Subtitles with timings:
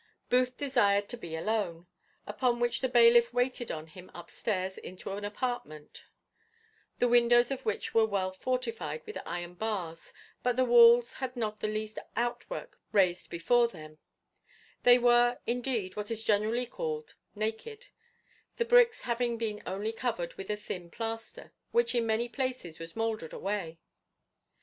[0.29, 1.85] Booth desired to be alone;
[2.25, 6.05] upon which the bailiff waited on him up stairs into an apartment,
[6.97, 10.11] the windows of which were well fortified with iron bars,
[10.41, 13.99] but the walls had not the least outwork raised before them;
[14.81, 17.85] they were, indeed, what is generally called naked;
[18.55, 22.95] the bricks having been only covered with a thin plaster, which in many places was
[22.95, 23.77] mouldered away.